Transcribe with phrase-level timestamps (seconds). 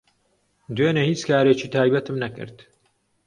[0.75, 2.57] دوێنێ هیچ کارێکی تایبەتم نەکرد.